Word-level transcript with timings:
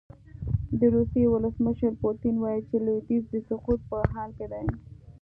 د 0.79 0.81
روسیې 0.95 1.25
ولسمشر 1.29 1.91
پوتین 2.03 2.35
وايي 2.39 2.61
چې 2.69 2.75
لویدیځ 2.85 3.23
د 3.29 3.35
سقوط 3.47 3.79
په 3.89 3.97
حال 4.13 4.29
کې 4.37 4.47
دی. 4.53 4.65